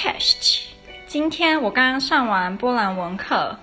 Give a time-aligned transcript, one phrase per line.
[0.00, 0.60] Cześć，
[1.08, 3.56] 今天我刚刚上完波兰文课，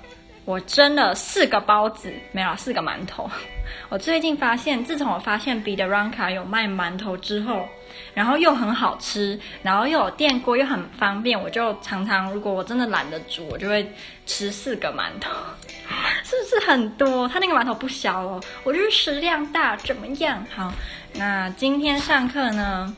[0.43, 3.31] 我蒸了四个包子，没有四个馒头。
[3.87, 7.65] 我最近发现，自从我发现 Biedronka 有卖馒头之后，
[8.13, 13.89] 然后又很好吃，然后又有电锅，又很方便，我就常常如果我真的懒得煮，我就会
[14.25, 15.31] 吃四个馒头，
[16.25, 17.29] 是不是很多？
[17.29, 20.45] 它那个馒头不小哦，我就是食量大，怎么样？
[20.53, 20.73] 好，
[21.13, 22.93] 那今天上课呢？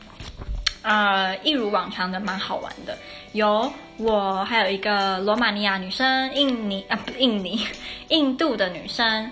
[0.87, 2.97] 呃，一如往常的蛮好玩的，
[3.33, 7.59] 有我还有一个罗马尼亚女生，印尼啊不印尼，
[8.07, 9.29] 印度的女生，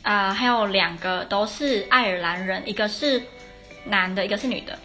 [0.00, 3.22] 啊、还有两个都是爱尔兰人，一个是
[3.84, 4.78] 男的，一个是女的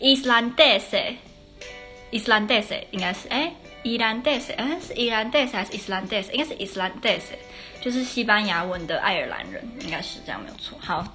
[0.00, 3.52] ，Islandese，Islandese 应该是哎
[3.84, 6.32] ，Islandese，哎是 Islandese 还是 Islandese？
[6.32, 7.34] 应该是 Islandese，
[7.82, 10.78] 就是西班牙文的爱尔兰人，应该是这样没有错。
[10.80, 11.06] 好。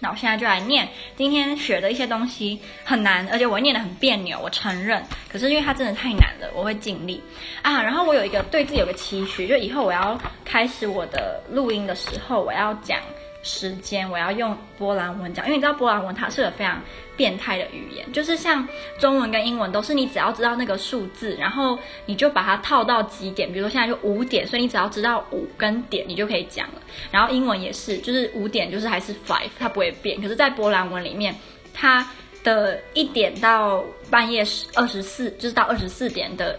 [0.00, 5.02] 那我现在就来念今天学的一些东西，很难，而且我念得很别扭，我承认。
[5.32, 7.22] 可是因为它真的太难了，我会尽力
[7.62, 7.82] 啊。
[7.82, 13.00] 然后我有一个对自己有个期许，就以后我要开始我的录音的时候，我要讲。
[13.46, 16.82] 时间我要用波兰文讲，因为你知道波兰文它是个非常
[17.16, 18.66] 变态的语言，就是像
[18.98, 26.82] 中文跟英文都是你只要知道那个数字，然后你就把它套到几点，比如说现在就五点，所以你只要知道五跟点，你就可以讲了。
[27.12, 30.20] 然后英文也是，就是五点就是还是 five，它不会变。
[30.20, 31.32] 可是，在波兰文里面，
[31.72, 32.04] 它
[32.42, 36.58] 的一点到半夜十二十四，就是到二十四点的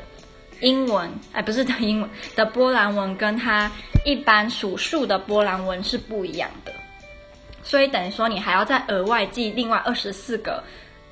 [0.62, 3.70] 英文，哎，不是的英文的波兰文，跟它
[4.06, 6.74] 一般数数的波兰文是不一样的。
[7.68, 10.64] 所以等于说，你还要再额外记另外二十四个，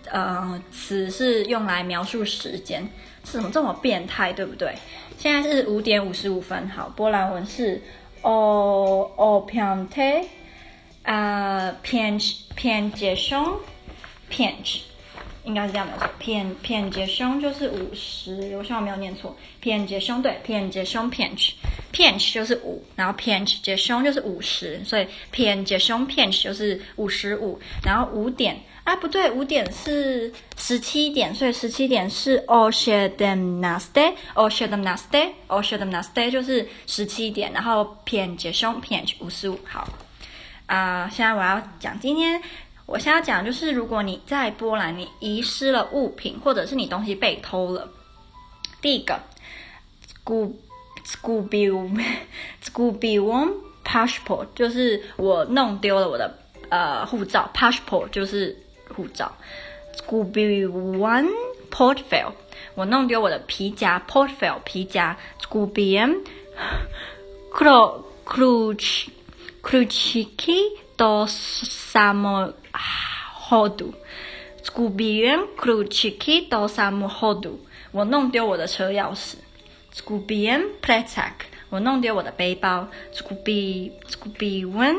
[0.10, 2.82] 呃，词是用来描述时间，
[3.26, 4.74] 是怎么这么变态，对不对？
[5.18, 7.82] 现在是五点五十五分，好，波兰文是
[8.22, 10.24] o o piąte，
[11.04, 14.78] 呃，pięć pięćdziesiąt，pięć，
[15.46, 16.10] 应该是这样没错。
[16.20, 19.36] 片片接胸就是五十，我希望没有念错。
[19.60, 21.52] 片接胸对，片接胸 pinch
[21.94, 33.80] pinch 就是五，然后 pinch 接胸就是五十，所以片接胸 pinch 就是五十五，然后五点啊不对，五点是十七点，所以十七点是 o s h a d e m n a
[33.80, 35.34] s t e o s h a d e m n a s t e
[35.48, 39.88] o s h a d e m n a s t e 就是十七点，然后片接胸 pinch 五十五，好。
[40.68, 42.42] 啊、现在我要讲今天
[42.86, 47.90] 我现在要讲就是，如果你在波兰你遗失了物品，或者是你东西被偷了，
[48.82, 49.20] 第一个，
[50.24, 50.56] 古。
[51.06, 52.02] Zgubiłam
[53.84, 56.36] paszport 就是我弄丢了我的
[56.70, 58.58] 呃护照，passport 就是
[58.90, 59.32] 护照。
[59.96, 61.30] Zgubiłam
[61.70, 62.32] portfel
[62.74, 65.16] 我弄丢我的皮夹，portfel 皮夹。
[65.40, 66.24] Zgubiłam
[67.52, 69.12] klucz
[69.62, 70.58] kluczyki
[70.98, 71.28] do
[72.80, 73.94] samochodu
[74.64, 77.60] Zgubiłam kluczyki do samochodu
[77.92, 79.36] 我弄丢我的车钥匙。
[79.94, 81.32] Zgubiłem plecak，
[81.70, 82.90] 我弄丢我的背包。
[83.14, 84.98] Zgubi Zgubiłem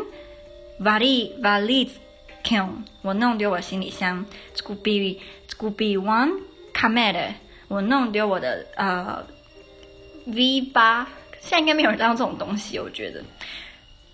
[0.81, 2.69] walizkę，
[3.03, 4.25] 我弄丢我行李箱。
[4.55, 6.41] Zgubi Zgubiłam
[6.73, 7.35] kamerę，
[7.69, 9.27] 我弄丢我的呃
[10.27, 11.07] V 八，
[11.41, 13.23] 现在应该没有人在用这种东西，我觉得。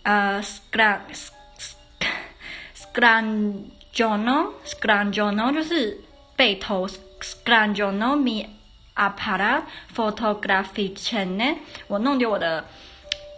[0.02, 1.28] 呃 skrz
[2.92, 4.52] skradziono
[5.52, 6.00] 就是
[6.36, 6.88] 被偷。
[7.22, 8.46] Skradziono mi
[8.96, 9.62] aparat
[9.94, 12.64] fotograficzny，我弄丢我的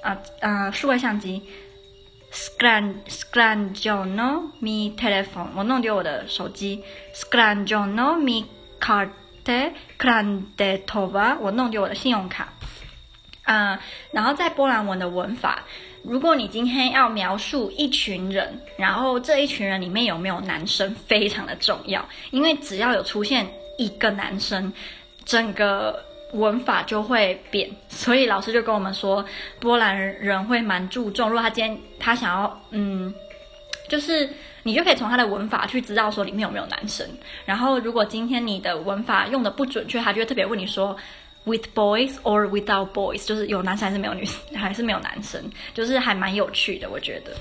[0.02, 1.42] 啊啊数位相机。
[3.06, 6.82] Skradziono mi telefon，我弄丢我的手机。
[7.14, 8.46] Skradziono mi
[8.80, 12.48] kartę kredytową，我弄丢我的信用卡。
[13.44, 13.78] 啊，
[14.12, 15.64] 然后在波兰文的文法，
[16.04, 23.46] 如果你今天要描述一群人，然后这一群人里面有没有男生，非常的重要，因为只要有出现
[23.78, 24.72] 一个男生。
[25.24, 29.24] 整个文法就会变，所以老师就跟我们说，
[29.58, 33.14] 波兰人会蛮注重，如果他今天他想要，嗯，
[33.88, 34.28] 就是
[34.64, 37.08] 你就可以从他的文法去知道说里面有没有男生。
[37.46, 40.94] 然后如果今天你的文法用的不准确，他就会特别问你说
[41.44, 45.42] ，with boys or without boys，就是有男生还是没有女生，还是没有男生，
[45.72, 47.34] 就是还蛮有趣的，我觉得。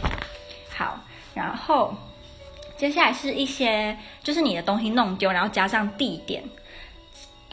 [0.69, 0.99] 好，
[1.33, 1.95] 然后
[2.77, 6.43] 接下来是一些就是你的东西弄丢，然后加上地点。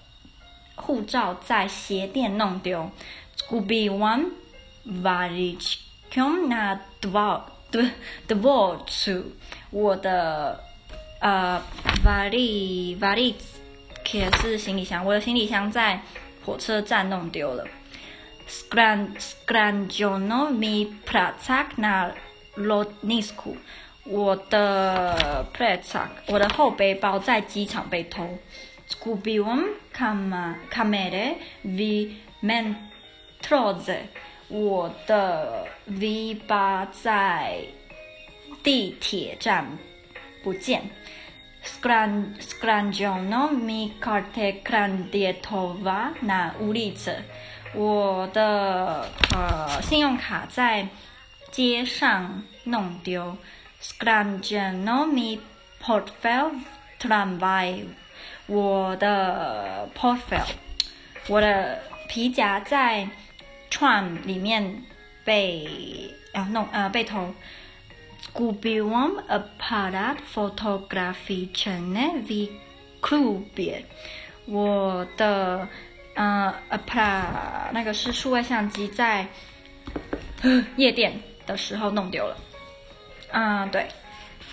[0.78, 2.90] 护照在鞋店弄丢。
[3.36, 4.32] zgubiłam
[4.86, 6.80] walizkę na
[8.28, 9.24] dworcu，
[9.72, 10.64] 我的
[11.20, 11.62] 呃
[12.04, 16.02] walizkę Rutschke 是行李箱，我的行李箱在
[16.46, 17.66] 火车站弄丢了。
[18.48, 22.12] Skran skran jono mi pracak na
[22.56, 23.58] lotnisku，
[24.06, 28.40] 我的 pracak 我的后背包在机场被偷。
[28.88, 29.66] Zgubiłam
[30.69, 31.80] kamerę w
[32.42, 33.98] metrze，
[34.50, 37.66] 我的 V 八在
[38.63, 39.78] 地铁站
[40.44, 40.89] 不见。
[42.39, 47.24] Skradziono mi kartę kredytową na ulicy，
[47.74, 50.88] 我的呃信用卡在
[51.51, 53.38] 街上弄丢。
[53.81, 55.40] Skradziono mi
[55.81, 56.62] portfel w
[57.00, 57.90] tramwaju，
[58.48, 60.46] 我的 portfel，
[61.28, 63.08] 我的皮夹在
[63.70, 64.84] tram 里面
[65.24, 65.70] 被
[66.34, 67.34] 啊弄呃被偷。
[68.34, 72.50] Zgubiłam aparat fotograficzny w
[73.02, 73.84] klubie，
[74.46, 75.68] 我的
[76.14, 79.28] 呃 a part 那个是数位相机，在
[80.76, 82.38] 夜店的时候弄丢了。
[83.32, 83.88] 嗯、呃，对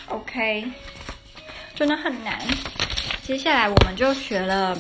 [0.09, 0.65] ，OK，
[1.75, 2.39] 真的很难。
[3.23, 4.77] 接下来我们就学了，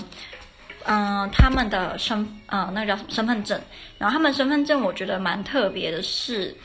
[0.85, 3.61] 嗯、他们的身，呃，那个叫什么身份证。
[3.99, 6.57] 然后他们身份证我觉得蛮特别的是。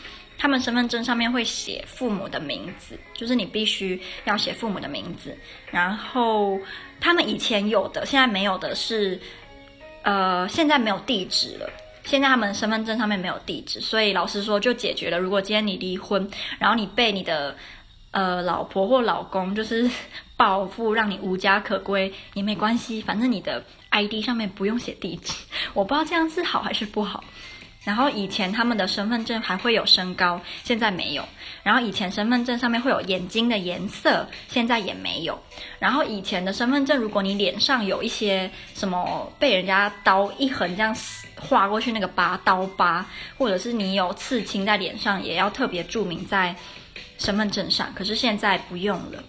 [0.41, 5.37] 他们身份证上面会写父母的名字，就是你必须要写父母的名字。
[5.69, 6.57] 然后
[7.01, 9.19] 他们以前有的，现在没有的是，
[10.03, 11.69] 呃，现在没有地址了。
[12.05, 15.19] 现在他们身份证上面没有地址，所以老实说就解决了。
[15.19, 16.25] 如果今天你离婚，
[16.57, 17.53] 然后你被你的
[18.11, 19.89] 呃老婆或老公就是
[20.37, 25.33] 报复，让你无家可归也没关系，反正你的 ID 上面不用写地址。
[25.73, 27.23] 我不知道这样是好还是不好。
[27.85, 31.23] 然后以前他们的身份证还会有身高，现在没有。
[31.63, 35.41] 然后以前身份证上面会有眼睛的颜色，现在也没有。
[35.79, 40.95] 然后以前的身份证，如果你脸上有一些什么被人家刀一横这样
[41.39, 43.03] 划过去那个疤刀疤，
[43.37, 46.53] 或者是你有刺青在脸上，也要特别注明在
[47.17, 47.93] 身份证上。
[47.93, 49.23] 可是现在不用了。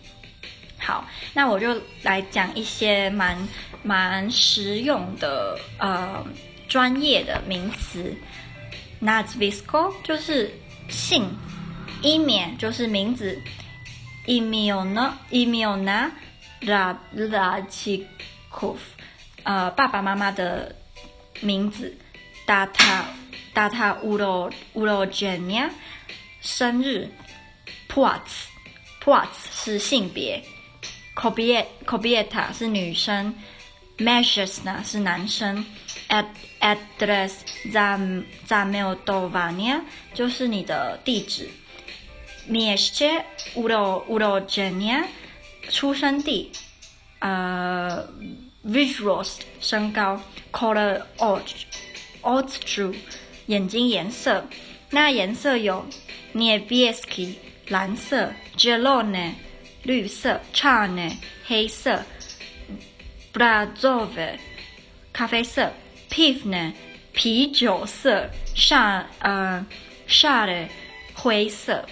[0.78, 3.36] 好，那我就来讲一些蛮
[3.82, 6.24] 蛮实用的呃
[6.68, 8.14] 专业的名词。
[9.02, 10.50] Nazvisko 就是
[10.88, 11.30] 姓
[12.02, 13.40] ，imię 就是名字
[14.26, 16.10] Imiona Imiona
[16.60, 16.96] r a
[17.72, 18.06] k
[18.50, 18.78] o v
[19.44, 20.74] 呃爸爸妈妈的
[21.40, 21.96] 名字
[22.46, 23.04] Data
[23.54, 25.70] Data Uro Urojenia
[26.42, 27.08] 生日
[27.90, 28.20] ，płac
[29.02, 30.42] płac 是性别
[31.14, 33.34] ，kobieta kobieta 是女生
[33.98, 35.64] ，mężczyzna 是男生。
[36.08, 36.26] Ad
[36.60, 37.32] address
[38.46, 39.82] zameldowania
[40.12, 41.48] 就是你的地址。
[42.48, 45.04] Miejsce urodzenia
[45.68, 46.50] 出生地。
[47.20, 48.08] 呃
[48.64, 50.20] ，wzrost 身高。
[50.52, 51.02] Kolor
[52.22, 52.94] oczu
[53.46, 54.44] 眼睛颜色。
[54.90, 55.86] 那颜色有
[56.34, 57.34] niebieski
[57.70, 59.30] 蓝色，zielone，
[59.84, 61.12] 绿色，czarny
[61.46, 62.02] 黑色
[63.32, 64.30] ，brązowy
[65.12, 65.72] 咖啡色。
[66.10, 66.72] Piv 呢，
[67.12, 69.64] 啤酒色，煞呃
[70.08, 70.68] 煞的
[71.14, 71.86] 灰色，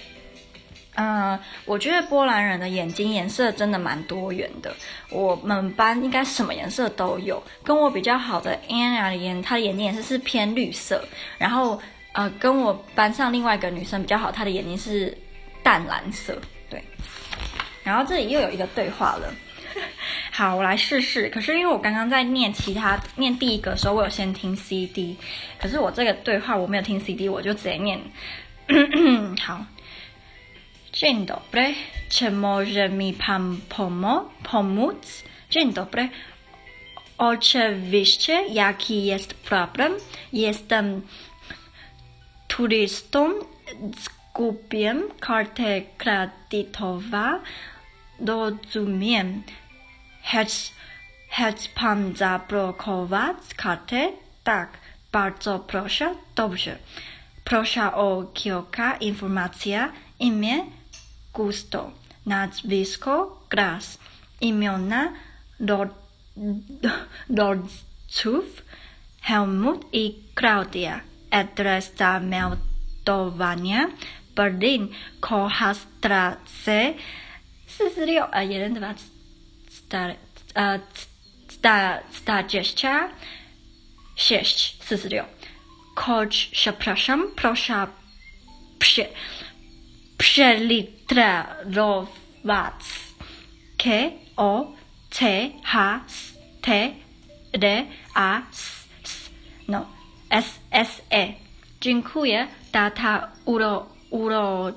[0.96, 4.74] 嗯，我觉得波兰人的眼睛颜色真的蛮多元的。
[5.10, 7.40] 我们班应该什么颜色都有。
[7.62, 11.04] 跟我比较好的 Anna 的眼，她的眼睛颜色是偏绿色。
[11.38, 11.80] 然后
[12.14, 15.16] 呃，跟我班上另外一个女生比较好，她的眼睛是
[15.68, 16.40] 淡蓝色。
[16.70, 16.82] 对，
[17.84, 19.34] 然后这里又有一个对话了。
[20.32, 21.28] 好，我来试试。
[21.28, 25.18] 可是因为我刚刚在念其他念第一个的时候，我有先听 CD，
[25.60, 28.00] 可是我这个对话我没有听 CD，我就直接念。
[29.42, 29.66] 好
[30.90, 31.74] ，Dzień dobry,
[32.08, 35.24] czy może mi pan pomóc?
[35.50, 36.08] Dzień dobry.
[37.18, 39.92] Oczywiście, jaki jest problem?
[40.32, 41.02] Jestem
[42.48, 43.34] turystą,
[44.38, 47.40] zgubiłem kartę kredytową.
[48.26, 49.42] Rozumiem.
[50.22, 50.72] Chce,
[51.30, 54.12] chce pan zablokować kartę?
[54.44, 54.68] Tak,
[55.12, 56.14] bardzo proszę.
[56.36, 56.78] Dobrze.
[57.44, 59.74] Proszę o kilka informacji.
[60.20, 60.64] Imię
[61.34, 61.90] Gusto,
[62.26, 63.98] nazwisko Gras,
[64.40, 65.12] imiona
[67.28, 68.62] rodziców
[69.22, 73.88] Helmut i Klaudia, adres zameldowania
[74.38, 76.94] Berlin, Kochastrasse
[77.66, 78.94] 四十六，呃，也认得吧
[79.68, 80.14] ？Star
[80.54, 80.80] 呃
[81.50, 83.10] ，Star Stargestia
[84.16, 85.24] sześć 四十六
[85.96, 87.86] ，Coach przepraszam proszę
[88.78, 89.08] prze
[90.16, 91.54] przeliterować
[93.76, 94.72] K O
[95.10, 96.00] C H
[96.60, 96.92] te
[97.52, 99.30] de a s s
[99.68, 99.86] no
[100.30, 101.34] s s e
[101.80, 104.72] dziękuję tata uro uro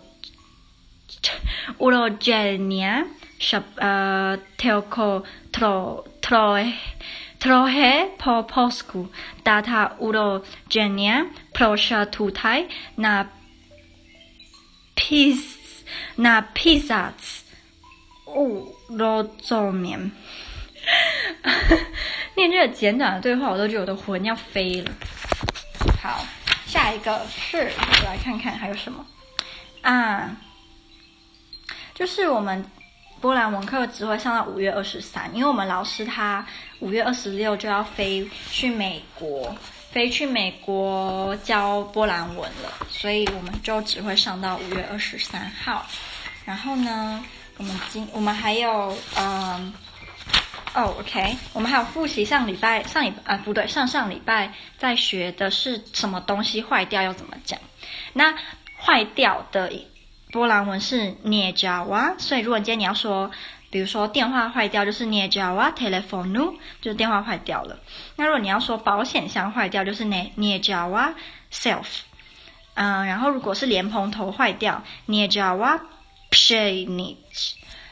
[1.77, 6.71] urodzenia uh, tylko tro, trochę
[7.39, 9.07] trochę po polsku
[9.43, 13.25] data urodzenia proszę tutaj na
[14.95, 15.39] pis
[16.17, 17.43] napisać
[18.25, 20.11] urozumiem
[22.37, 24.91] 念这个简短的对话，我都觉得我的魂要飞了。
[26.01, 26.25] 好，
[26.65, 29.05] 下一个是，我来看看还有什么
[29.81, 30.35] 啊？
[31.93, 32.65] 就是我们
[33.19, 36.45] 波兰文课只会上到五月二十三，因为我们老师他
[36.79, 39.55] 五月二十六就要飞去美国，
[39.91, 45.85] 飞去美国教波兰文了，所以我们就只会上到五月二十三号。
[46.45, 47.23] 然后呢，
[47.57, 49.73] 我们今我们还有嗯。
[50.73, 57.59] 哦、，OK，我们还有复习上礼拜上礼啊不对，上上礼拜在学的是什么东西坏掉要怎么讲？
[58.13, 58.33] 那
[58.83, 59.71] 坏掉的
[60.31, 63.29] 波兰文是 nie działa，所以如果今天你要说，
[63.69, 67.79] 比如说电话坏掉就是 nie działa telefonu，就是电话坏掉了。
[68.15, 71.13] 那如果你要说保险箱坏掉就是 nie nie działa
[71.51, 72.01] safe，
[72.75, 75.79] 嗯，然后如果是莲蓬头坏掉 nie działa
[76.31, 77.17] pszenic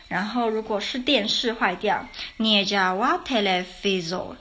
[0.10, 2.08] 然后，如果是电视坏掉
[2.40, 4.38] ，nie działa telewizor。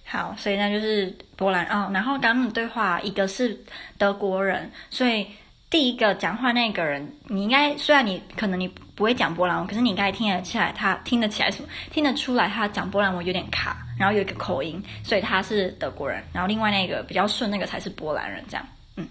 [0.06, 1.92] 好，所以那就是波兰哦。
[1.94, 3.66] 然后刚刚的对话，一个是
[3.98, 5.28] 德国人，所以。
[5.70, 11.68] 第一个讲话那个人，你应该虽然你可能你不会讲波兰文，可是你应该听得起来，他听得起来什么？
[11.92, 16.24] 听得出来他讲波兰文有点卡，然后有一个口音，所以他是德国人。
[16.34, 19.08] 然后另外那个比较顺那个才是波兰人，这样，嗯。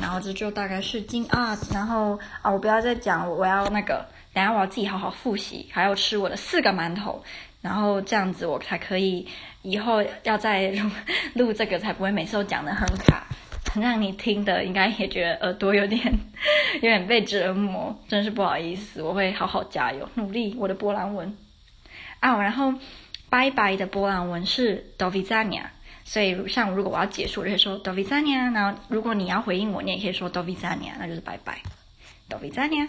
[0.00, 7.22] 然后这就大概是今啊，然后啊，我不要再讲，我要那个，等下我要自己好好复习，还要吃我的四个馒头，
[7.60, 9.26] 然后这样子我才可以
[9.62, 10.90] 以后要再录
[11.34, 13.26] 录这个，才不会每次都讲得很卡。
[13.70, 16.00] 很让你听的应该也觉得耳朵有点
[16.80, 19.02] 有点被折磨，真是不好意思。
[19.02, 21.36] 我会好好加油，努力我的波兰文
[22.20, 22.40] 啊。
[22.40, 22.72] 然后
[23.30, 25.62] 拜拜的波兰文是 Do widzenia，
[26.04, 28.52] 所以像如果我要结束，我就会说 Do widzenia。
[28.52, 31.60] 然后如果你要回应我，你也可以说 Do widzenia，那就是拜拜
[32.28, 32.88] Do widzenia。